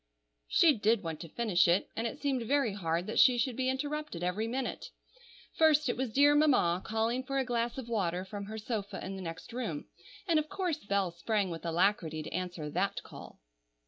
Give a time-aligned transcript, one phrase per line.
[0.47, 3.69] She did want to finish it, and it seemed very hard that she should be
[3.69, 4.89] interrupted every minute.
[5.55, 9.15] First it was dear Mamma calling for a glass of water from her sofa in
[9.15, 9.85] the next room,
[10.27, 13.41] and of course Bell sprang with alacrity to answer that call.